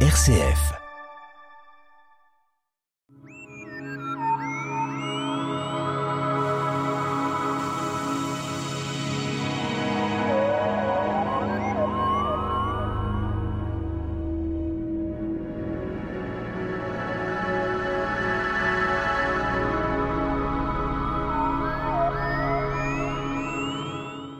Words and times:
RCF. 0.00 0.85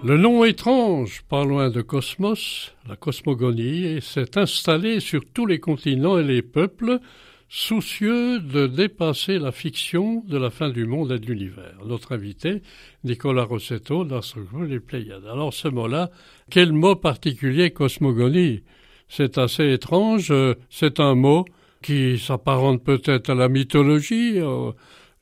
Le 0.05 0.19
nom 0.19 0.45
étrange, 0.45 1.23
pas 1.29 1.45
loin 1.45 1.71
de 1.71 1.81
cosmos, 1.81 2.75
la 2.89 2.97
cosmogonie, 2.97 4.01
s'est 4.01 4.39
installé 4.39 5.01
sur 5.01 5.23
tous 5.33 5.47
les 5.47 5.59
continents 5.59 6.19
et 6.19 6.23
les 6.23 6.43
peuples, 6.43 7.01
soucieux 7.49 8.39
de 8.39 8.67
dépasser 8.67 9.39
la 9.39 9.53
fiction 9.53 10.23
de 10.29 10.37
la 10.37 10.51
fin 10.51 10.69
du 10.69 10.85
monde 10.85 11.13
et 11.13 11.19
de 11.19 11.27
l'univers. 11.27 11.79
Notre 11.85 12.13
invité, 12.13 12.63
Nicolas 13.05 13.45
Rossetto, 13.45 14.05
d'Astrogroup 14.05 14.69
les 14.69 14.81
Pléiades. 14.81 15.27
Alors 15.27 15.53
ce 15.53 15.69
mot-là, 15.69 16.11
quel 16.51 16.73
mot 16.73 16.95
particulier 16.95 17.71
cosmogonie? 17.71 18.63
C'est 19.09 19.39
assez 19.39 19.73
étrange, 19.73 20.33
c'est 20.71 21.01
un 21.01 21.15
mot 21.15 21.47
qui 21.83 22.19
s'apparente 22.19 22.85
peut-être 22.85 23.31
à 23.31 23.35
la 23.35 23.49
mythologie, 23.49 24.41
euh, 24.41 24.73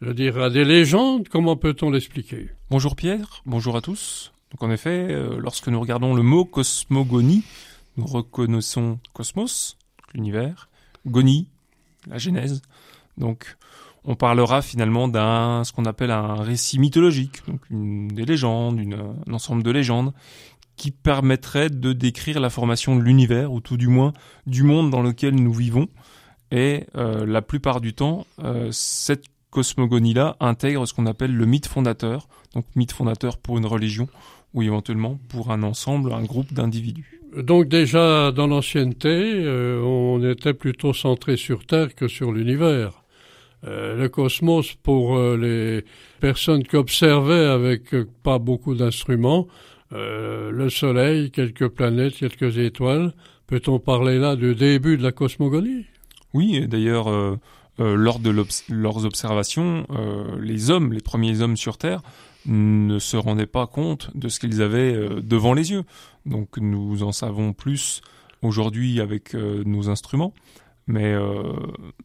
je 0.00 0.10
dirais 0.10 0.44
à 0.44 0.50
des 0.50 0.64
légendes, 0.64 1.28
comment 1.28 1.56
peut-on 1.56 1.91
l'expliquer? 1.91 2.48
Bonjour 2.70 2.96
Pierre, 2.96 3.42
bonjour 3.46 3.77
à 3.77 3.80
tous. 3.80 4.33
Donc 4.54 4.68
en 4.68 4.70
effet, 4.70 5.08
euh, 5.10 5.36
lorsque 5.40 5.66
nous 5.66 5.80
regardons 5.80 6.14
le 6.14 6.22
mot 6.22 6.44
cosmogonie, 6.44 7.42
nous 7.96 8.06
reconnaissons 8.06 9.00
cosmos, 9.12 9.77
l'univers, 10.14 10.68
gonie, 11.06 11.48
la 12.06 12.18
genèse. 12.18 12.62
Donc 13.19 13.56
on 14.05 14.14
parlera 14.14 14.62
finalement 14.62 15.08
d'un 15.08 15.64
ce 15.64 15.72
qu'on 15.72 15.86
appelle 15.86 16.12
un 16.12 16.36
récit 16.36 16.78
mythologique, 16.78 17.42
donc 17.48 17.60
des 17.70 18.25
légendes, 18.25 18.80
un 19.27 19.32
ensemble 19.32 19.64
de 19.64 19.72
légendes 19.72 20.12
qui 20.77 20.92
permettrait 20.92 21.69
de 21.69 21.92
décrire 21.92 22.38
la 22.38 22.50
formation 22.50 22.94
de 22.94 23.00
l'univers 23.00 23.52
ou 23.52 23.60
tout 23.60 23.77
du 23.77 23.88
moins 23.88 24.12
du 24.47 24.62
monde 24.62 24.91
dans 24.91 25.02
lequel 25.02 25.34
nous 25.34 25.52
vivons. 25.52 25.88
Et 26.52 26.86
euh, 26.94 27.27
la 27.27 27.42
plupart 27.42 27.80
du 27.80 27.92
temps, 27.92 28.25
euh, 28.42 28.69
cette 28.70 29.25
cosmogonie-là 29.50 30.36
intègre 30.41 30.86
ce 30.86 30.94
qu'on 30.94 31.06
appelle 31.06 31.34
le 31.34 31.47
mythe 31.47 31.66
fondateur, 31.66 32.28
donc 32.55 32.66
mythe 32.77 32.92
fondateur 32.92 33.38
pour 33.38 33.56
une 33.58 33.66
religion 33.66 34.08
ou 34.55 34.62
éventuellement 34.62 35.19
pour 35.28 35.50
un 35.50 35.62
ensemble, 35.62 36.12
un 36.12 36.22
groupe 36.22 36.52
d'individus. 36.52 37.20
Donc 37.36 37.66
déjà 37.66 38.30
dans 38.30 38.47
l'ancienneté, 38.47 39.08
euh, 39.10 39.83
on 39.83 40.22
était 40.28 40.55
plutôt 40.55 40.92
centré 40.92 41.36
sur 41.36 41.66
Terre 41.66 41.94
que 41.94 42.06
sur 42.06 42.33
l'univers. 42.33 43.02
Euh, 43.66 43.97
le 43.97 44.08
cosmos, 44.08 44.75
pour 44.75 45.16
euh, 45.16 45.36
les 45.36 45.84
personnes 46.20 46.62
qui 46.62 46.77
observaient 46.77 47.47
avec 47.47 47.94
pas 48.22 48.38
beaucoup 48.38 48.75
d'instruments, 48.75 49.47
le 49.91 50.70
Soleil, 50.70 51.30
quelques 51.30 51.69
planètes, 51.69 52.14
quelques 52.14 52.58
étoiles, 52.58 53.12
peut-on 53.47 53.78
parler 53.78 54.19
là 54.19 54.34
du 54.34 54.56
début 54.56 54.97
de 54.97 55.05
la 55.05 55.12
cosmogonie? 55.12 55.84
Oui, 56.32 56.56
et 56.56 56.66
d'ailleurs, 56.66 57.08
lors 57.78 58.19
de 58.19 58.44
leurs 58.70 59.05
observations, 59.05 59.86
les 60.41 60.72
hommes, 60.72 60.92
les 60.92 61.00
premiers 61.00 61.42
hommes 61.42 61.56
sur 61.56 61.78
Terre, 61.78 62.02
ne 62.47 62.98
se 62.98 63.17
rendaient 63.17 63.47
pas 63.47 63.67
compte 63.67 64.11
de 64.17 64.28
ce 64.28 64.39
qu'ils 64.39 64.62
avaient 64.62 64.95
euh, 64.95 65.20
devant 65.23 65.55
les 65.55 65.70
yeux. 65.70 65.84
Donc 66.27 66.59
nous 66.59 67.03
en 67.03 67.12
savons 67.12 67.53
plus 67.53 68.03
aujourd'hui 68.42 69.00
avec 69.00 69.34
euh, 69.34 69.62
nos 69.64 69.89
instruments, 69.89 70.34
mais 70.87 71.12
euh, 71.12 71.53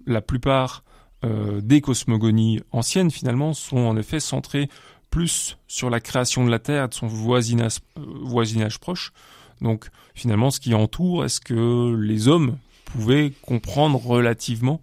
la 0.06 0.22
plupart 0.22 0.84
des 1.22 1.82
cosmogonies 1.82 2.62
anciennes 2.72 3.12
finalement 3.12 3.54
sont 3.54 3.80
en 3.80 3.98
effet 3.98 4.22
centrées 4.22 4.70
plus 5.10 5.58
sur 5.68 5.90
la 5.90 6.00
création 6.00 6.46
de 6.46 6.50
la 6.50 6.60
Terre 6.60 6.88
de 6.88 6.94
son 6.94 7.08
voisinage, 7.08 7.80
voisinage 7.98 8.80
proche. 8.80 9.12
Donc 9.60 9.90
finalement 10.16 10.50
ce 10.50 10.62
qui 10.62 10.74
entoure 10.74 11.26
est-ce 11.26 11.42
que 11.42 11.94
les 11.94 12.30
hommes 12.30 12.58
pouvaient 12.86 13.34
comprendre 13.42 14.00
relativement 14.00 14.80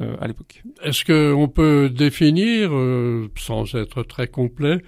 euh, 0.00 0.16
à 0.20 0.28
l'époque. 0.28 0.62
Est-ce 0.84 1.04
qu'on 1.04 1.48
peut 1.48 1.90
définir, 1.90 2.70
euh, 2.72 3.28
sans 3.36 3.74
être 3.74 4.04
très 4.04 4.28
complet, 4.28 4.78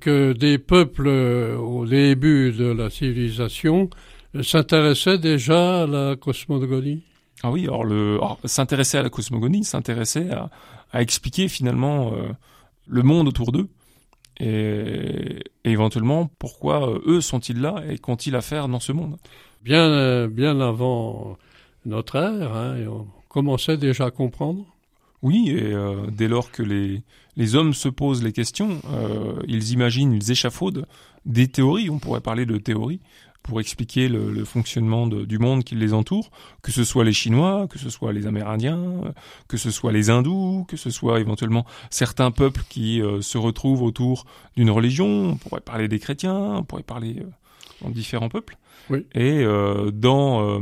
que 0.00 0.32
des 0.32 0.58
peuples 0.58 1.08
euh, 1.08 1.56
au 1.56 1.86
début 1.86 2.52
de 2.52 2.66
la 2.66 2.88
civilisation 2.88 3.90
s'intéressaient 4.42 5.18
déjà 5.18 5.82
à 5.82 5.86
la 5.88 6.14
cosmogonie? 6.14 7.02
Ah 7.42 7.50
oui, 7.50 7.64
alors, 7.64 7.84
le, 7.84 8.20
s'intéresser 8.44 8.98
à 8.98 9.02
la 9.02 9.10
cosmogonie, 9.10 9.64
s'intéresser 9.64 10.30
à, 10.30 10.50
à, 10.92 11.02
expliquer 11.02 11.48
finalement 11.48 12.12
le 12.86 13.02
monde 13.02 13.26
autour 13.26 13.50
d'eux 13.50 13.68
et, 14.38 15.40
éventuellement 15.64 16.30
pourquoi 16.38 17.00
eux 17.06 17.20
sont-ils 17.20 17.60
là 17.60 17.82
et 17.88 17.98
qu'ont-ils 17.98 18.36
à 18.36 18.40
faire 18.40 18.68
dans 18.68 18.78
ce 18.78 18.92
monde? 18.92 19.16
Bien, 19.62 20.28
bien 20.28 20.60
avant 20.60 21.38
notre 21.86 22.16
ère, 22.16 22.54
hein, 22.54 22.76
commençait 23.30 23.78
déjà 23.78 24.06
à 24.06 24.10
comprendre. 24.10 24.66
Oui, 25.22 25.50
et 25.50 25.72
euh, 25.72 26.06
dès 26.10 26.28
lors 26.28 26.50
que 26.50 26.62
les, 26.62 27.54
hommes 27.54 27.72
se 27.72 27.88
posent 27.88 28.22
les 28.22 28.32
questions, 28.32 28.80
euh, 28.90 29.40
ils 29.46 29.72
imaginent, 29.72 30.12
ils 30.12 30.30
échafaudent 30.30 30.86
des 31.24 31.48
théories, 31.48 31.90
on 31.90 31.98
pourrait 31.98 32.20
parler 32.20 32.44
de 32.44 32.56
théories, 32.58 33.00
pour 33.42 33.60
expliquer 33.60 34.08
le, 34.08 34.44
fonctionnement 34.44 35.06
du 35.06 35.38
monde 35.38 35.64
qui 35.64 35.74
les 35.74 35.94
entoure, 35.94 36.30
que 36.62 36.72
ce 36.72 36.84
soit 36.84 37.04
les 37.04 37.12
Chinois, 37.12 37.68
que 37.68 37.78
ce 37.78 37.88
soit 37.88 38.12
les 38.12 38.26
Amérindiens, 38.26 39.14
que 39.48 39.56
ce 39.56 39.70
soit 39.70 39.92
les 39.92 40.10
Hindous, 40.10 40.66
que 40.68 40.76
ce 40.76 40.90
soit 40.90 41.20
éventuellement 41.20 41.64
certains 41.88 42.30
peuples 42.30 42.62
qui 42.68 43.00
euh, 43.00 43.22
se 43.22 43.38
retrouvent 43.38 43.82
autour 43.82 44.26
d'une 44.56 44.70
religion, 44.70 45.30
on 45.30 45.36
pourrait 45.36 45.60
parler 45.60 45.88
des 45.88 45.98
chrétiens, 45.98 46.56
on 46.56 46.64
pourrait 46.64 46.82
parler 46.82 47.22
de 47.88 47.94
différents 47.94 48.28
peuples. 48.28 48.56
Oui. 48.88 49.06
Et 49.14 49.42
euh, 49.44 49.90
dans, 49.92 50.42
euh, 50.42 50.60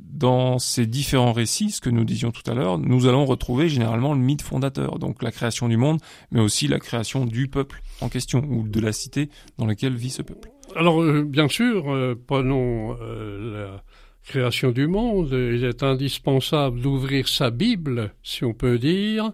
dans 0.00 0.58
ces 0.58 0.86
différents 0.86 1.32
récits, 1.32 1.70
ce 1.70 1.80
que 1.80 1.90
nous 1.90 2.04
disions 2.04 2.30
tout 2.30 2.48
à 2.50 2.54
l'heure, 2.54 2.78
nous 2.78 3.06
allons 3.06 3.24
retrouver 3.24 3.68
généralement 3.68 4.14
le 4.14 4.20
mythe 4.20 4.42
fondateur, 4.42 4.98
donc 4.98 5.22
la 5.22 5.30
création 5.30 5.68
du 5.68 5.76
monde, 5.76 6.00
mais 6.32 6.40
aussi 6.40 6.66
la 6.68 6.78
création 6.78 7.24
du 7.24 7.48
peuple 7.48 7.82
en 8.00 8.08
question, 8.08 8.44
ou 8.48 8.66
de 8.66 8.80
la 8.80 8.92
cité 8.92 9.28
dans 9.58 9.66
laquelle 9.66 9.94
vit 9.94 10.10
ce 10.10 10.22
peuple. 10.22 10.50
Alors, 10.76 11.00
euh, 11.02 11.22
bien 11.22 11.48
sûr, 11.48 12.16
prenons 12.26 12.94
la 12.94 13.82
création 14.24 14.72
du 14.72 14.86
monde, 14.86 15.30
il 15.32 15.64
est 15.64 15.82
indispensable 15.82 16.80
d'ouvrir 16.80 17.28
sa 17.28 17.50
Bible, 17.50 18.12
si 18.22 18.44
on 18.44 18.52
peut 18.52 18.78
dire, 18.78 19.32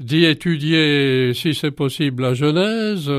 d'y 0.00 0.24
étudier, 0.24 1.32
si 1.34 1.54
c'est 1.54 1.70
possible, 1.70 2.22
la 2.22 2.34
Genèse, 2.34 3.10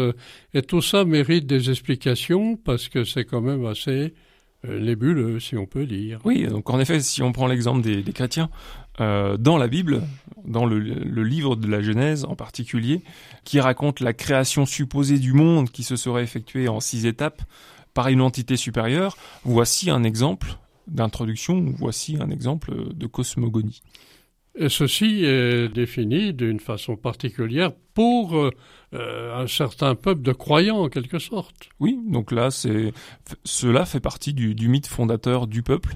et 0.54 0.62
tout 0.62 0.82
ça 0.82 1.06
mérite 1.06 1.48
des 1.48 1.70
explications, 1.70 2.58
parce 2.58 2.90
que 2.90 3.04
c'est 3.04 3.26
quand 3.26 3.42
même 3.42 3.66
assez 3.66 4.14
nébuleux, 4.68 5.40
si 5.40 5.58
on 5.58 5.66
peut 5.66 5.86
dire. 5.86 6.20
Oui, 6.24 6.48
donc 6.48 6.70
en 6.70 6.80
effet, 6.80 7.00
si 7.00 7.22
on 7.22 7.32
prend 7.32 7.48
l'exemple 7.48 7.82
des, 7.82 8.04
chrétiens, 8.14 8.50
euh, 9.00 9.38
dans 9.38 9.58
la 9.58 9.68
Bible, 9.68 10.04
dans 10.46 10.66
le, 10.66 10.78
livre 10.78 11.56
de 11.56 11.68
la 11.68 11.82
Genèse 11.82 12.26
en 12.26 12.36
particulier, 12.36 13.02
qui 13.44 13.60
raconte 13.60 14.00
la 14.00 14.14
création 14.14 14.66
supposée 14.66 15.20
du 15.20 15.34
monde 15.34 15.70
qui 15.70 15.84
se 15.84 15.96
serait 15.96 16.24
effectuée 16.24 16.68
en 16.68 16.80
six 16.80 17.06
étapes 17.06 17.42
par 17.94 18.08
une 18.08 18.22
entité 18.22 18.58
supérieure, 18.58 19.18
voici 19.44 19.90
un 19.90 20.04
exemple 20.04 20.58
d'introduction, 20.88 21.74
voici 21.78 22.18
un 22.20 22.30
exemple 22.30 22.94
de 22.94 23.08
cosmogonie. 23.08 23.82
Et 24.58 24.70
ceci 24.70 25.26
est 25.26 25.68
défini 25.68 26.34
d'une 26.34 26.62
façon 26.62 26.96
particulière 26.96 27.74
pour 27.94 28.36
euh, 28.36 28.52
un 29.42 29.48
certain 29.48 29.96
peuple 29.96 30.22
de 30.22 30.32
croyants, 30.32 30.78
en 30.78 30.90
quelque 30.90 31.20
sorte. 31.20 31.56
Oui, 31.82 32.00
donc 32.08 32.32
là, 32.32 32.52
c'est 32.52 32.94
cela 33.44 33.86
fait 33.86 34.00
partie 34.00 34.34
du, 34.34 34.56
du, 34.56 34.70
mythe 34.70 34.88
fondateur 34.88 35.48
du 35.48 35.62
peuple. 35.62 35.96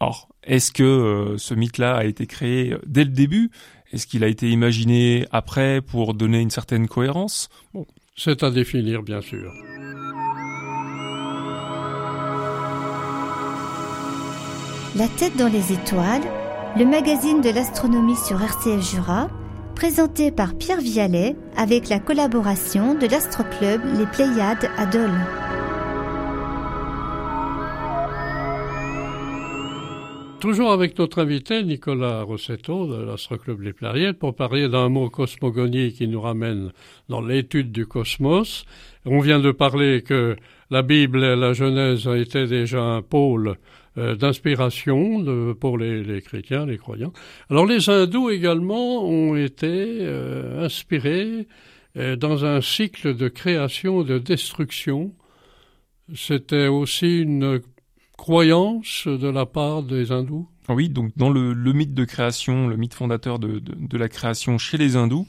Alors, 0.00 0.28
est-ce 0.42 0.70
que 0.70 0.82
euh, 0.82 1.38
ce 1.38 1.54
mythe-là 1.54 1.96
a 1.96 2.04
été 2.04 2.26
créé 2.26 2.76
dès 2.86 3.04
le 3.04 3.10
début? 3.10 3.50
Est-ce 3.92 4.06
qu'il 4.06 4.22
a 4.22 4.28
été 4.28 4.50
imaginé 4.50 5.26
après 5.30 5.80
pour 5.80 6.12
donner 6.12 6.40
une 6.40 6.50
certaine 6.50 6.88
cohérence? 6.88 7.48
Bon, 7.72 7.86
c'est 8.16 8.42
à 8.42 8.50
définir, 8.50 9.02
bien 9.02 9.22
sûr. 9.22 9.50
La 14.96 15.08
tête 15.08 15.36
dans 15.36 15.48
les 15.48 15.72
étoiles 15.72 16.22
le 16.76 16.84
magazine 16.84 17.40
de 17.40 17.50
l'astronomie 17.50 18.16
sur 18.16 18.42
RCF 18.42 18.82
Jura, 18.82 19.28
présenté 19.76 20.32
par 20.32 20.56
Pierre 20.56 20.80
Vialet 20.80 21.36
avec 21.56 21.88
la 21.88 22.00
collaboration 22.00 22.94
de 22.94 23.06
l'astroclub 23.06 23.80
Les 23.96 24.06
Pléiades 24.06 24.68
à 24.76 24.84
Dole. 24.86 25.10
Toujours 30.40 30.72
avec 30.72 30.98
notre 30.98 31.22
invité 31.22 31.62
Nicolas 31.62 32.22
Rossetto 32.22 32.86
de 32.86 33.02
l'Astroclub 33.02 33.60
Les 33.60 33.72
Pléiades 33.72 34.18
pour 34.18 34.34
parler 34.34 34.68
d'un 34.68 34.88
mot 34.88 35.08
cosmogonie 35.08 35.92
qui 35.92 36.08
nous 36.08 36.20
ramène 36.20 36.72
dans 37.08 37.20
l'étude 37.20 37.70
du 37.70 37.86
cosmos. 37.86 38.64
On 39.06 39.20
vient 39.20 39.38
de 39.38 39.52
parler 39.52 40.02
que 40.02 40.36
la 40.70 40.82
Bible 40.82 41.22
et 41.22 41.36
la 41.36 41.52
Genèse 41.52 42.06
étaient 42.08 42.46
déjà 42.46 42.82
un 42.82 43.00
pôle 43.00 43.56
d'inspiration 43.96 45.54
pour 45.54 45.78
les, 45.78 46.20
chrétiens, 46.22 46.66
les 46.66 46.78
croyants. 46.78 47.12
Alors 47.48 47.66
les 47.66 47.88
hindous 47.88 48.30
également 48.30 49.04
ont 49.04 49.36
été 49.36 50.04
inspirés 50.58 51.46
dans 51.94 52.44
un 52.44 52.60
cycle 52.60 53.14
de 53.14 53.28
création 53.28 54.02
de 54.02 54.18
destruction. 54.18 55.14
C'était 56.12 56.66
aussi 56.66 57.20
une 57.20 57.60
croyance 58.16 59.06
de 59.06 59.28
la 59.28 59.46
part 59.46 59.82
des 59.82 60.12
hindous 60.12 60.48
Oui, 60.68 60.88
donc 60.88 61.12
dans 61.16 61.30
le, 61.30 61.54
mythe 61.72 61.94
de 61.94 62.04
création, 62.04 62.68
le 62.68 62.76
mythe 62.76 62.94
fondateur 62.94 63.38
de, 63.38 63.58
de, 63.58 63.98
la 63.98 64.08
création 64.08 64.58
chez 64.58 64.78
les 64.78 64.96
hindous, 64.96 65.26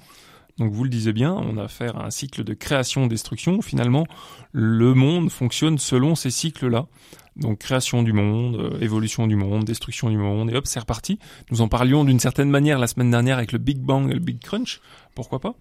donc 0.57 0.72
vous 0.72 0.84
le 0.84 0.90
disiez 0.90 1.13
bien, 1.13 1.34
on 1.34 1.57
a 1.57 1.63
affaire 1.63 1.98
à 1.98 2.06
un 2.06 2.10
cycle 2.10 2.44
de 2.44 2.54
création-destruction. 2.54 3.62
Finalement, 3.62 4.06
le 4.52 4.94
monde 4.94 5.30
fonctionne 5.30 5.78
selon 5.78 6.16
ces 6.16 6.31
cycles-là. 6.31 6.88
Donc 7.36 7.60
création 7.60 8.02
du 8.04 8.13
monde, 8.13 8.56
euh, 8.56 8.80
évolution 8.80 9.28
du 9.28 9.36
monde, 9.36 9.66
destruction 9.66 10.10
du 10.10 10.18
monde, 10.18 10.50
et 10.52 10.56
hop, 10.56 10.66
c'est 10.66 10.80
reparti. 10.80 11.19
Nous 11.52 11.62
en 11.62 11.68
parlions 11.68 12.06
d'une 12.06 12.19
certaine 12.19 12.50
manière 12.50 12.80
la 12.80 12.88
semaine 12.88 13.12
dernière 13.12 13.38
avec 13.38 13.52
le 13.52 13.57
Big 13.57 13.80
Bang 13.80 14.10
et 14.10 14.13
le 14.13 14.22
Big 14.22 14.40
Crunch, 14.40 14.80
pourquoi 15.16 15.40
pas? 15.40 15.56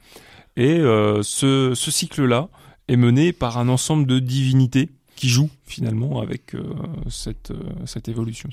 Et 0.56 0.79
euh, 0.79 1.23
ce, 1.23 1.73
ce 1.75 1.90
cycle-là 1.90 2.49
est 2.87 2.97
mené 2.97 3.32
par 3.32 3.58
un 3.58 3.69
ensemble 3.69 4.06
de 4.06 4.20
divinités 4.20 4.90
qui 5.17 5.29
joue 5.29 5.50
finalement 5.64 6.20
avec 6.20 6.55
euh, 6.55 6.62
cette, 7.08 7.50
euh, 7.50 7.62
cette 7.87 8.08
évolution. 8.08 8.49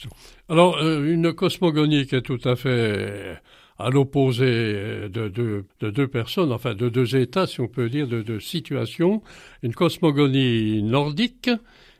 Alors, 0.50 0.78
euh, 0.78 1.12
une 1.12 1.34
cosmogonie 1.34 2.06
qui 2.06 2.16
est 2.16 2.22
tout 2.22 2.40
à 2.44 2.56
fait 2.56 3.40
à 3.84 3.90
l'opposé 3.90 4.46
de, 4.46 5.28
de, 5.30 5.66
de, 5.80 5.90
deux 5.90 6.08
personnes, 6.08 6.52
enfin 6.52 6.74
de 6.74 6.90
deux 6.90 7.16
états, 7.16 7.48
si 7.48 7.62
on 7.62 7.68
peut 7.68 7.90
dire, 7.90 8.08
de 8.08 8.22
deux 8.22 8.40
situations, 8.40 9.22
une 9.64 9.74
cosmogonie 9.74 10.84
nordique 10.84 11.50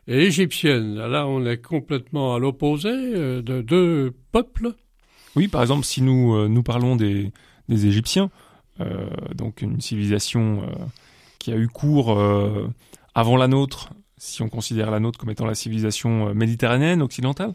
et 0.06 0.24
égyptienne. 0.24 0.96
Là, 0.96 1.26
on 1.26 1.44
est 1.46 1.58
complètement 1.58 2.34
à 2.34 2.38
l'opposé 2.38 2.90
de 2.90 3.62
deux 3.62 4.12
peuples. 4.32 4.74
Oui, 5.36 5.48
par 5.48 5.62
exemple, 5.62 5.84
si 5.84 6.02
nous, 6.02 6.48
nous 6.48 6.62
parlons 6.62 6.96
des, 6.96 7.32
Égyptiens, 7.68 8.30
donc 9.34 9.62
une 9.62 9.80
civilisation 9.80 10.62
qui 11.38 11.52
a 11.52 11.56
eu 11.56 11.68
cours 11.68 12.20
avant 13.14 13.36
la 13.36 13.48
nôtre 13.48 13.90
si 14.22 14.40
on 14.40 14.48
considère 14.48 14.92
la 14.92 15.00
nôtre 15.00 15.18
comme 15.18 15.30
étant 15.30 15.46
la 15.46 15.56
civilisation 15.56 16.28
euh, 16.28 16.34
méditerranéenne 16.34 17.02
occidentale, 17.02 17.54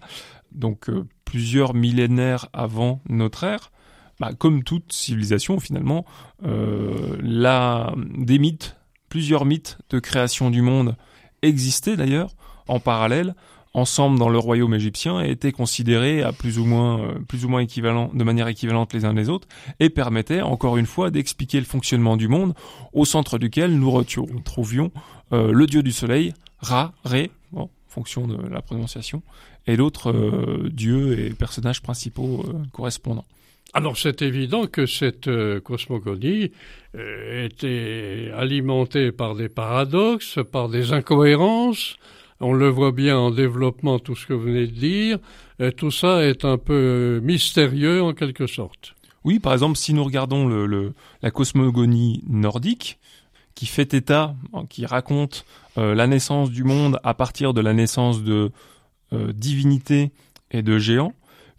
donc 0.52 0.90
euh, 0.90 1.06
plusieurs 1.24 1.74
millénaires 1.74 2.48
avant 2.52 3.02
notre 3.08 3.46
ère, 3.46 3.72
bah, 4.20 4.32
comme 4.38 4.64
toute 4.64 4.92
civilisation 4.92 5.60
finalement, 5.60 6.06
euh, 6.44 7.18
des 8.18 8.40
mythes, 8.40 8.76
plusieurs 9.10 9.46
mythes 9.46 9.78
de 9.90 10.00
création 10.00 10.50
du 10.50 10.62
monde 10.62 10.96
existaient 11.42 11.96
d'ailleurs 11.96 12.32
en 12.68 12.80
parallèle, 12.80 13.36
ensemble 13.74 14.18
dans 14.18 14.30
le 14.30 14.40
royaume 14.40 14.74
égyptien 14.74 15.24
et 15.24 15.30
étaient 15.30 15.52
considérés 15.52 16.24
à 16.24 16.32
plus 16.32 16.58
ou 16.58 16.66
moins, 16.66 17.14
plus 17.28 17.46
ou 17.46 17.50
moins 17.50 17.60
équivalent, 17.60 18.10
de 18.14 18.24
manière 18.24 18.48
équivalente 18.48 18.94
les 18.94 19.06
uns 19.06 19.14
les 19.14 19.30
autres, 19.30 19.48
et 19.80 19.90
permettaient 19.90 20.42
encore 20.42 20.78
une 20.78 20.88
fois 20.88 21.12
d'expliquer 21.12 21.60
le 21.60 21.66
fonctionnement 21.66 22.18
du 22.18 22.28
monde, 22.28 22.56
au 22.94 23.06
centre 23.06 23.38
duquel 23.38 23.78
nous 23.78 23.92
retrouvions 23.92 24.92
le 25.32 25.66
dieu 25.68 25.84
du 25.84 25.92
soleil, 25.92 26.34
Ra, 26.60 26.94
Ré, 27.06 27.30
fonction 27.98 28.28
de 28.28 28.38
la 28.48 28.62
prononciation, 28.62 29.24
et 29.66 29.76
l'autre 29.76 30.12
euh, 30.12 30.70
dieu 30.72 31.20
et 31.20 31.32
personnages 31.32 31.82
principaux 31.82 32.46
euh, 32.48 32.64
correspondants. 32.72 33.26
Alors 33.78 33.96
c'est 33.96 34.24
évident 34.24 34.66
que 34.66 34.88
cette 34.88 35.28
euh, 35.28 35.62
cosmogonie 35.62 36.52
était 36.96 38.32
alimentée 38.36 39.12
par 39.12 39.36
des 39.36 39.50
paradoxes, 39.50 40.40
par 40.52 40.68
des 40.68 40.94
incohérences. 40.94 41.98
On 42.40 42.54
le 42.54 42.70
voit 42.70 42.92
bien 42.92 43.20
en 43.20 43.30
développement 43.30 44.00
tout 44.00 44.16
ce 44.16 44.26
que 44.26 44.34
vous 44.34 44.46
venez 44.46 44.66
de 44.66 44.72
dire. 44.72 45.20
Et 45.60 45.72
tout 45.72 45.92
ça 45.92 46.24
est 46.24 46.44
un 46.44 46.58
peu 46.58 47.20
mystérieux 47.22 48.02
en 48.02 48.14
quelque 48.14 48.48
sorte. 48.48 48.96
Oui, 49.24 49.38
par 49.38 49.54
exemple, 49.54 49.78
si 49.78 49.94
nous 49.94 50.04
regardons 50.04 50.48
la 51.22 51.30
cosmogonie 51.30 52.24
nordique, 52.28 52.98
qui 53.54 53.68
fait 53.68 53.94
état, 53.94 54.36
qui 54.70 54.88
raconte 54.88 55.46
euh, 55.78 55.94
la 55.94 56.08
naissance 56.08 56.50
du 56.50 56.64
monde 56.64 57.00
à 57.04 57.14
partir 57.14 57.54
de 57.54 57.62
la 57.62 57.74
naissance 57.74 58.24
de 58.24 58.52
euh, 59.14 59.34
divinités 59.34 60.12
et 60.50 60.64
de 60.64 60.80
géants, 60.80 61.14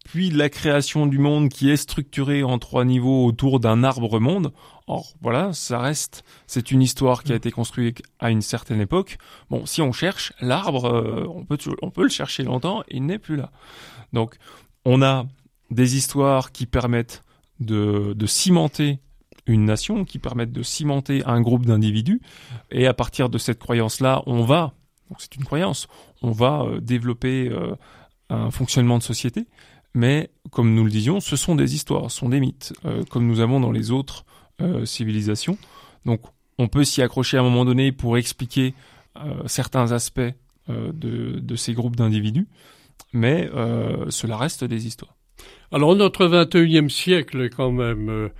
puis 0.08 0.30
la 0.30 0.48
création 0.48 1.06
du 1.06 1.18
monde 1.18 1.50
qui 1.50 1.68
est 1.68 1.76
structurée 1.76 2.42
en 2.42 2.58
trois 2.58 2.86
niveaux 2.86 3.26
autour 3.26 3.60
d'un 3.60 3.84
arbre 3.84 4.18
monde. 4.18 4.54
Or, 4.86 5.12
voilà, 5.20 5.52
ça 5.52 5.80
reste, 5.80 6.24
c'est 6.46 6.70
une 6.70 6.80
histoire 6.80 7.22
qui 7.22 7.32
a 7.32 7.36
été 7.36 7.50
construite 7.50 8.00
à 8.18 8.30
une 8.30 8.40
certaine 8.40 8.80
époque. 8.80 9.18
Bon, 9.50 9.66
si 9.66 9.82
on 9.82 9.92
cherche 9.92 10.32
l'arbre, 10.40 10.86
euh, 10.86 11.26
on 11.28 11.44
peut 11.44 11.58
on 11.82 11.90
peut 11.90 12.04
le 12.04 12.08
chercher 12.08 12.42
longtemps, 12.42 12.84
il 12.88 13.04
n'est 13.04 13.18
plus 13.18 13.36
là. 13.36 13.52
Donc, 14.14 14.36
on 14.86 15.02
a 15.02 15.26
des 15.70 15.96
histoires 15.96 16.52
qui 16.52 16.64
permettent 16.64 17.22
de, 17.60 18.14
de 18.16 18.26
cimenter 18.26 19.00
une 19.44 19.66
nation, 19.66 20.06
qui 20.06 20.18
permettent 20.18 20.52
de 20.52 20.62
cimenter 20.62 21.22
un 21.26 21.42
groupe 21.42 21.66
d'individus. 21.66 22.22
Et 22.70 22.86
à 22.86 22.94
partir 22.94 23.28
de 23.28 23.36
cette 23.36 23.58
croyance-là, 23.58 24.22
on 24.24 24.42
va, 24.42 24.72
c'est 25.18 25.36
une 25.36 25.44
croyance, 25.44 25.86
on 26.22 26.30
va 26.30 26.62
euh, 26.62 26.80
développer 26.80 27.50
euh, 27.50 27.74
un 28.30 28.50
fonctionnement 28.50 28.96
de 28.96 29.02
société. 29.02 29.46
Mais 29.94 30.30
comme 30.50 30.74
nous 30.74 30.84
le 30.84 30.90
disions, 30.90 31.20
ce 31.20 31.36
sont 31.36 31.54
des 31.54 31.74
histoires, 31.74 32.10
ce 32.10 32.18
sont 32.18 32.28
des 32.28 32.40
mythes, 32.40 32.72
euh, 32.84 33.04
comme 33.10 33.26
nous 33.26 33.40
avons 33.40 33.60
dans 33.60 33.72
les 33.72 33.90
autres 33.90 34.24
civilisations. 34.84 35.56
Donc 36.04 36.20
on 36.58 36.66
peut 36.66 36.82
s'y 36.82 37.00
accrocher 37.00 37.36
à 37.36 37.40
un 37.40 37.44
moment 37.44 37.64
donné 37.64 37.92
pour 37.92 38.18
expliquer 38.18 38.74
certains 39.46 39.92
aspects 39.92 40.20
de, 40.68 41.38
de, 41.38 41.54
ces 41.54 41.74
groupes 41.74 41.94
d'individus, 41.94 42.48
mais 43.12 43.48
cela 44.08 44.36
reste 44.36 44.64
des 44.64 44.88
histoires. 44.88 45.14
Alors 45.70 45.94
notre 45.94 46.26
21e 46.26 46.88
siècle 46.88 47.40
est 47.42 47.50
quand 47.50 47.70
même 47.70 48.30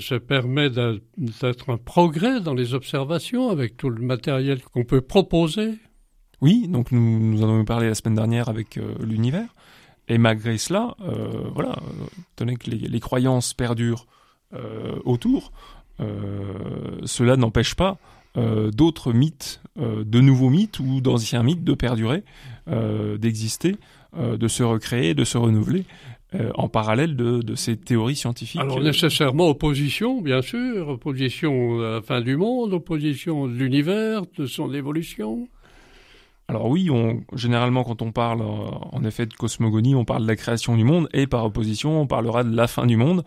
se 0.00 0.14
permet 0.16 0.70
d'être 0.70 1.70
un 1.70 1.76
progrès 1.76 2.40
dans 2.40 2.54
les 2.54 2.74
observations 2.74 3.50
avec 3.50 3.76
tout 3.76 3.90
le 3.90 4.02
matériel 4.02 4.62
qu'on 4.62 4.84
peut 4.84 5.00
proposer. 5.00 5.74
Oui, 6.40 6.66
donc 6.68 6.90
nous, 6.92 7.20
nous 7.20 7.42
en 7.42 7.48
avons 7.48 7.64
parlé 7.64 7.88
la 7.88 7.94
semaine 7.94 8.14
dernière 8.14 8.48
avec 8.48 8.78
euh, 8.78 8.94
l'univers. 9.00 9.54
Et 10.10 10.18
malgré 10.18 10.58
cela, 10.58 10.96
euh, 11.00 11.48
voilà, 11.54 11.76
tenez 12.36 12.56
que 12.56 12.68
les, 12.68 13.00
croyances 13.00 13.54
perdurent 13.54 14.06
euh, 14.52 14.98
autour, 15.04 15.52
cela 17.04 17.36
n'empêche 17.36 17.74
pas 17.74 17.98
d'autres 18.34 19.12
mythes, 19.12 19.60
de 19.76 20.20
nouveaux 20.20 20.48
mythes 20.48 20.80
ou 20.80 21.02
d'anciens 21.02 21.42
mythes 21.42 21.62
de 21.62 21.74
perdurer, 21.74 22.24
d'exister, 23.18 23.76
de 24.16 24.48
se 24.48 24.62
recréer, 24.62 25.14
de 25.14 25.24
se 25.24 25.36
renouveler. 25.36 25.84
Euh, 26.36 26.52
en 26.54 26.68
parallèle 26.68 27.16
de, 27.16 27.42
de, 27.42 27.56
ces 27.56 27.76
théories 27.76 28.14
scientifiques. 28.14 28.60
Alors 28.60 28.80
nécessairement 28.80 29.48
opposition, 29.48 30.20
bien 30.22 30.42
sûr, 30.42 30.86
opposition 30.86 31.80
à 31.80 31.90
la 31.94 32.02
fin 32.02 32.20
du 32.20 32.36
monde, 32.36 32.72
opposition 32.72 33.48
de 33.48 33.52
l'univers, 33.52 34.22
de 34.38 34.46
son 34.46 34.72
évolution. 34.72 35.48
Alors 36.50 36.66
oui, 36.66 36.90
on, 36.90 37.22
généralement 37.36 37.84
quand 37.84 38.02
on 38.02 38.10
parle 38.10 38.40
euh, 38.40 38.44
en 38.90 39.04
effet 39.04 39.24
de 39.24 39.34
cosmogonie, 39.34 39.94
on 39.94 40.04
parle 40.04 40.22
de 40.22 40.26
la 40.26 40.34
création 40.34 40.76
du 40.76 40.82
monde 40.82 41.08
et 41.12 41.28
par 41.28 41.44
opposition, 41.44 42.00
on 42.00 42.08
parlera 42.08 42.42
de 42.42 42.56
la 42.56 42.66
fin 42.66 42.86
du 42.86 42.96
monde. 42.96 43.22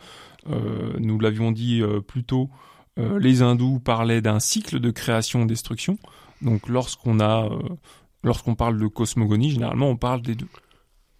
Euh, 0.49 0.91
nous 0.99 1.17
l'avions 1.21 1.53
dit 1.53 1.81
euh, 1.81 2.01
plus 2.01 2.25
tôt, 2.25 2.49
les 2.97 3.41
hindous 3.41 3.79
parlaient 3.79 4.21
d'un 4.21 4.41
cycle 4.41 4.81
de 4.81 4.91
création-destruction. 4.91 5.97
Donc 6.41 6.67
lorsqu'on 6.67 7.21
a, 7.21 7.49
lorsqu'on 8.23 8.55
parle 8.55 8.77
de 8.77 8.87
cosmogonie, 8.87 9.51
généralement 9.51 9.89
on 9.89 9.95
parle 9.95 10.21
des 10.21 10.35
deux. 10.35 10.49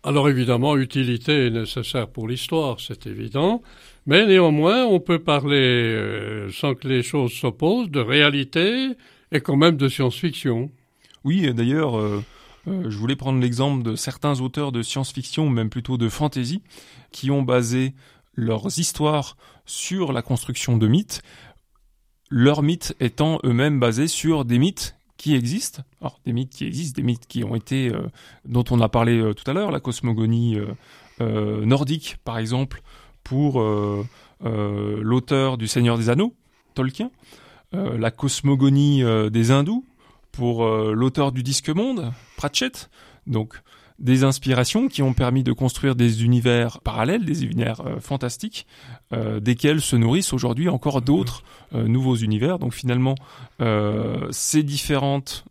Alors 0.04 0.28
évidemment, 0.28 0.76
utilité 0.76 1.48
est 1.48 1.52
nécessaire 1.52 2.10
pour 2.10 2.28
l'histoire, 2.28 2.82
c'est 2.82 3.08
évident, 3.08 3.64
mais 4.06 4.28
néanmoins, 4.28 4.86
on 4.86 5.00
peut 5.00 5.20
parler, 5.20 6.48
sans 6.52 6.76
que 6.76 6.88
les 6.88 7.02
choses 7.02 7.32
s'opposent, 7.32 7.90
de 7.90 8.02
réalité 8.02 8.90
et 9.32 9.40
quand 9.40 9.56
même 9.56 9.78
de 9.78 9.88
science-fiction. 9.88 10.70
Oui, 11.24 11.54
d'ailleurs, 11.54 11.98
euh, 11.98 12.24
euh, 12.68 12.90
je 12.90 12.98
voulais 12.98 13.16
prendre 13.16 13.40
l'exemple 13.40 13.84
de 13.84 13.96
certains 13.96 14.42
auteurs 14.42 14.72
de 14.72 14.82
science-fiction, 14.82 15.50
même 15.50 15.70
plutôt 15.70 15.98
de 15.98 16.10
fantasy, 16.10 16.62
qui 17.12 17.32
ont 17.32 17.44
basé 17.44 17.94
leurs 18.36 18.78
histoires 18.78 19.38
sur 19.66 20.12
la 20.12 20.22
construction 20.22 20.78
de 20.78 20.88
mythes, 20.88 21.22
leurs 22.30 22.62
mythes 22.62 22.96
étant 23.00 23.40
eux-mêmes 23.46 23.80
basés 23.80 24.08
sur 24.08 24.44
des 24.44 24.58
mythes 24.58 24.98
qui 25.16 25.36
existent. 25.36 25.84
Alors 26.02 26.20
des 26.26 26.34
mythes 26.34 26.52
qui 26.52 26.66
existent, 26.66 26.98
des 26.98 27.06
mythes 27.06 27.28
qui 27.28 27.44
ont 27.46 27.56
été, 27.56 27.90
euh, 27.90 28.02
dont 28.46 28.66
on 28.72 28.82
a 28.82 28.90
parlé 28.90 29.34
tout 29.36 29.50
à 29.50 29.54
l'heure, 29.54 29.72
la 29.72 29.80
cosmogonie 29.80 30.58
nordique 31.20 32.18
par 32.26 32.38
exemple, 32.38 32.82
pour 33.24 33.64
l'auteur 34.42 35.58
du 35.58 35.68
Seigneur 35.68 35.98
des 35.98 36.10
Anneaux, 36.10 36.34
Tolkien, 36.74 37.12
la 37.72 38.12
cosmogonie 38.12 39.04
des 39.32 39.52
hindous 39.52 39.86
pour 40.34 40.68
l'auteur 40.68 41.32
du 41.32 41.44
Disque 41.44 41.70
Monde, 41.70 42.12
Pratchett. 42.36 42.90
Donc 43.26 43.62
des 44.00 44.24
inspirations 44.24 44.88
qui 44.88 45.02
ont 45.02 45.14
permis 45.14 45.44
de 45.44 45.54
construire 45.54 45.96
des 45.96 46.24
univers 46.26 46.82
parallèles, 46.82 47.26
des 47.26 47.46
univers 47.46 47.82
euh, 47.82 48.00
fantastiques, 48.00 48.66
euh, 49.14 49.40
desquels 49.40 49.82
se 49.82 49.96
nourrissent 49.96 50.34
aujourd'hui 50.34 50.68
encore 50.68 51.02
d'autres 51.02 51.44
euh, 51.74 51.88
nouveaux 51.88 52.16
univers. 52.16 52.60
Donc 52.60 52.74
finalement, 52.74 53.16
ces 54.32 54.64
différentes 54.64 55.46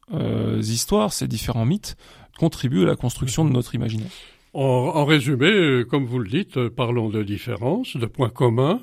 histoires, 0.60 1.12
ces 1.12 1.28
différents 1.28 1.64
mythes 1.64 1.96
contribuent 2.38 2.82
à 2.82 2.86
la 2.86 2.96
construction 2.96 3.44
de 3.44 3.50
notre 3.50 3.74
imaginaire. 3.74 4.10
En, 4.54 5.06
résumé, 5.06 5.50
euh, 5.50 5.84
comme 5.84 6.04
vous 6.04 6.18
le 6.18 6.28
dites, 6.28 6.58
euh, 6.58 6.68
parlons 6.68 7.08
de 7.08 7.22
différences, 7.22 7.96
de 7.96 8.04
points 8.04 8.28
communs, 8.28 8.80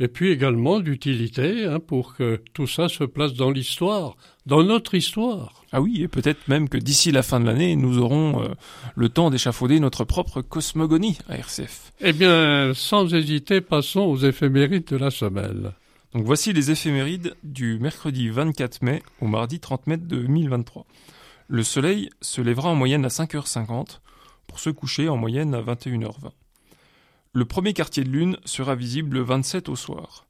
et 0.00 0.08
puis 0.08 0.30
également 0.30 0.80
d'utilité 0.80 1.64
hein, 1.64 1.80
pour 1.80 2.14
que 2.14 2.40
tout 2.52 2.66
ça 2.66 2.88
se 2.88 3.04
place 3.04 3.34
dans 3.34 3.50
l'histoire, 3.50 4.16
dans 4.46 4.62
notre 4.62 4.94
histoire. 4.94 5.64
Ah 5.72 5.80
oui, 5.80 6.02
et 6.02 6.08
peut-être 6.08 6.48
même 6.48 6.68
que 6.68 6.78
d'ici 6.78 7.10
la 7.10 7.22
fin 7.22 7.40
de 7.40 7.46
l'année, 7.46 7.76
nous 7.76 7.98
aurons 7.98 8.42
euh, 8.42 8.48
le 8.94 9.08
temps 9.08 9.30
d'échafauder 9.30 9.80
notre 9.80 10.04
propre 10.04 10.40
cosmogonie 10.40 11.18
à 11.28 11.36
RCF. 11.36 11.92
Eh 12.00 12.12
bien, 12.12 12.72
sans 12.74 13.12
hésiter, 13.14 13.60
passons 13.60 14.00
aux 14.00 14.18
éphémérides 14.18 14.86
de 14.86 14.96
la 14.96 15.10
semaine. 15.10 15.72
Donc 16.14 16.24
voici 16.24 16.52
les 16.52 16.70
éphémérides 16.70 17.34
du 17.42 17.78
mercredi 17.80 18.30
24 18.30 18.82
mai 18.82 19.02
au 19.20 19.26
mardi 19.26 19.60
30 19.60 19.86
mai 19.88 19.96
2023. 19.98 20.86
Le 21.48 21.62
soleil 21.62 22.08
se 22.20 22.40
lèvera 22.40 22.70
en 22.70 22.74
moyenne 22.74 23.04
à 23.04 23.08
5h50 23.08 24.00
pour 24.46 24.58
se 24.58 24.70
coucher 24.70 25.08
en 25.08 25.16
moyenne 25.16 25.54
à 25.54 25.60
21h20. 25.60 26.30
Le 27.34 27.44
premier 27.44 27.74
quartier 27.74 28.04
de 28.04 28.08
lune 28.08 28.38
sera 28.46 28.74
visible 28.74 29.18
le 29.18 29.22
27 29.22 29.68
au 29.68 29.76
soir. 29.76 30.26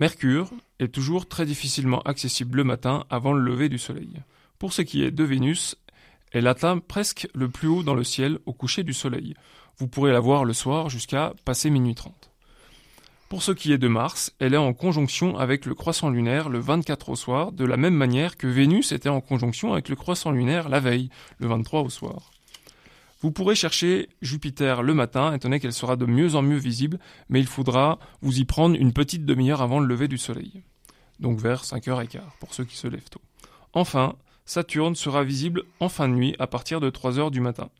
Mercure 0.00 0.50
est 0.78 0.88
toujours 0.88 1.28
très 1.28 1.44
difficilement 1.44 2.00
accessible 2.02 2.56
le 2.56 2.64
matin 2.64 3.04
avant 3.10 3.34
le 3.34 3.42
lever 3.42 3.68
du 3.68 3.78
soleil. 3.78 4.22
Pour 4.58 4.72
ce 4.72 4.80
qui 4.80 5.02
est 5.02 5.10
de 5.10 5.24
Vénus, 5.24 5.76
elle 6.32 6.46
atteint 6.46 6.78
presque 6.78 7.28
le 7.34 7.48
plus 7.48 7.68
haut 7.68 7.82
dans 7.82 7.94
le 7.94 8.04
ciel 8.04 8.38
au 8.46 8.54
coucher 8.54 8.84
du 8.84 8.94
soleil. 8.94 9.34
Vous 9.76 9.86
pourrez 9.86 10.12
la 10.12 10.20
voir 10.20 10.44
le 10.44 10.54
soir 10.54 10.88
jusqu'à 10.88 11.34
passer 11.44 11.68
minuit 11.68 11.94
30. 11.94 12.30
Pour 13.28 13.42
ce 13.42 13.52
qui 13.52 13.72
est 13.72 13.78
de 13.78 13.88
Mars, 13.88 14.32
elle 14.38 14.54
est 14.54 14.56
en 14.56 14.72
conjonction 14.72 15.36
avec 15.36 15.66
le 15.66 15.74
croissant 15.74 16.08
lunaire 16.08 16.48
le 16.48 16.58
24 16.58 17.10
au 17.10 17.16
soir, 17.16 17.52
de 17.52 17.66
la 17.66 17.76
même 17.76 17.94
manière 17.94 18.38
que 18.38 18.46
Vénus 18.46 18.92
était 18.92 19.10
en 19.10 19.20
conjonction 19.20 19.74
avec 19.74 19.90
le 19.90 19.96
croissant 19.96 20.30
lunaire 20.30 20.70
la 20.70 20.80
veille, 20.80 21.10
le 21.38 21.48
23 21.48 21.82
au 21.82 21.90
soir. 21.90 22.30
Vous 23.20 23.32
pourrez 23.32 23.56
chercher 23.56 24.08
Jupiter 24.22 24.82
le 24.82 24.94
matin, 24.94 25.34
étant 25.34 25.50
qu'elle 25.58 25.72
sera 25.72 25.96
de 25.96 26.06
mieux 26.06 26.36
en 26.36 26.42
mieux 26.42 26.56
visible, 26.56 27.00
mais 27.28 27.40
il 27.40 27.46
faudra 27.46 27.98
vous 28.22 28.38
y 28.38 28.44
prendre 28.44 28.76
une 28.76 28.92
petite 28.92 29.26
demi-heure 29.26 29.60
avant 29.60 29.80
le 29.80 29.86
lever 29.86 30.06
du 30.06 30.18
soleil. 30.18 30.62
Donc 31.18 31.40
vers 31.40 31.64
5h15, 31.64 32.20
pour 32.38 32.54
ceux 32.54 32.64
qui 32.64 32.76
se 32.76 32.86
lèvent 32.86 33.10
tôt. 33.10 33.20
Enfin, 33.72 34.14
Saturne 34.44 34.94
sera 34.94 35.24
visible 35.24 35.64
en 35.80 35.88
fin 35.88 36.08
de 36.08 36.14
nuit 36.14 36.36
à 36.38 36.46
partir 36.46 36.80
de 36.80 36.90
3h 36.90 37.32
du 37.32 37.40
matin. 37.40 37.70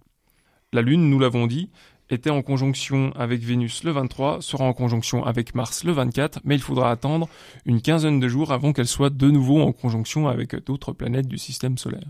La 0.73 0.83
Lune, 0.83 1.09
nous 1.09 1.21
l'avons 1.21 1.47
dit, 1.47 1.71
était 2.11 2.30
en 2.30 2.42
conjonction 2.42 3.12
avec 3.14 3.40
Vénus 3.42 3.85
le 3.85 3.92
23, 3.92 4.42
sera 4.42 4.64
en 4.64 4.73
conjonction 4.73 5.25
avec 5.25 5.54
Mars 5.54 5.85
le 5.85 5.92
24, 5.92 6.40
mais 6.45 6.57
il 6.57 6.61
faudra 6.61 6.90
attendre 6.90 7.28
une 7.64 7.80
quinzaine 7.80 8.18
de 8.18 8.28
jours 8.28 8.52
avant 8.52 8.73
qu'elle 8.73 8.88
soit 8.88 9.11
de 9.11 9.30
nouveau 9.30 9.62
en 9.62 9.73
conjonction 9.73 10.26
avec 10.26 10.57
d'autres 10.64 10.92
planètes 10.92 11.28
du 11.28 11.38
système 11.38 11.78
solaire. 11.78 12.09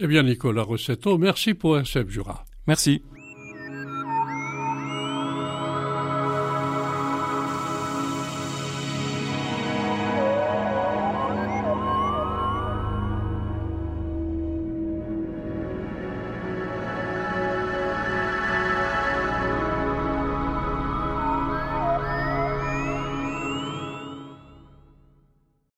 Eh 0.00 0.06
bien 0.06 0.22
Nicolas 0.22 0.62
Rossetto, 0.62 1.18
merci 1.18 1.54
pour 1.54 1.76
RCF 1.76 2.08
Jura. 2.08 2.44
Merci. 2.68 3.02